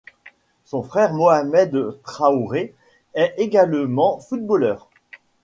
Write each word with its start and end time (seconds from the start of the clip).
Son 0.65 0.81
frère 0.81 1.13
Mohamed 1.13 2.01
Traoré 2.01 2.73
est 3.13 3.35
également 3.37 4.19
footballeur. 4.19 4.89